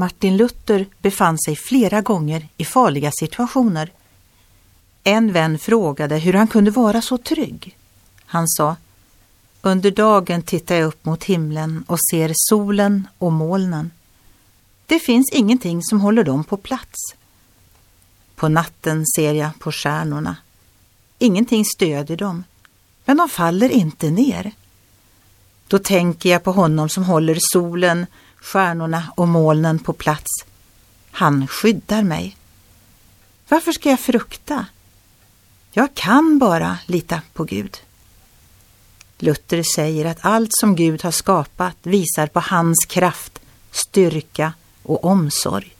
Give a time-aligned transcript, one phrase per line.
[0.00, 3.92] Martin Luther befann sig flera gånger i farliga situationer.
[5.04, 7.76] En vän frågade hur han kunde vara så trygg.
[8.26, 8.76] Han sa
[9.62, 13.90] Under dagen tittar jag upp mot himlen och ser solen och molnen.
[14.86, 17.14] Det finns ingenting som håller dem på plats.
[18.36, 20.36] På natten ser jag på stjärnorna.
[21.18, 22.44] Ingenting stödjer dem,
[23.04, 24.52] men de faller inte ner.
[25.68, 28.06] Då tänker jag på honom som håller solen,
[28.40, 30.30] stjärnorna och molnen på plats.
[31.10, 32.36] Han skyddar mig.
[33.48, 34.66] Varför ska jag frukta?
[35.72, 37.76] Jag kan bara lita på Gud.
[39.18, 43.40] Luther säger att allt som Gud har skapat visar på hans kraft,
[43.70, 44.52] styrka
[44.82, 45.76] och omsorg.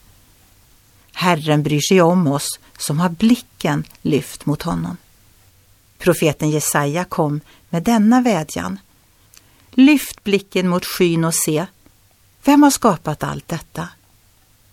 [1.12, 4.96] Herren bryr sig om oss som har blicken lyft mot honom.
[5.98, 8.78] Profeten Jesaja kom med denna vädjan.
[9.70, 11.66] Lyft blicken mot skyn och se,
[12.44, 13.88] vem har skapat allt detta?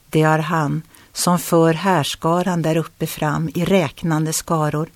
[0.10, 0.82] Det är han
[1.14, 4.90] som för härskaran där uppe fram i räknande skaror.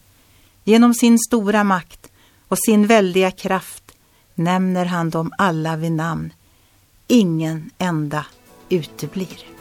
[0.63, 2.11] Genom sin stora makt
[2.47, 3.91] och sin väldiga kraft
[4.36, 6.33] nämner han dem alla vid namn.
[7.08, 8.25] Ingen enda
[8.69, 9.61] uteblir.